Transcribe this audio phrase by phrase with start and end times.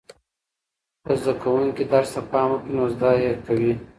[1.05, 3.73] که زده کوونکي درس ته پام وکړي نو زده یې کوي.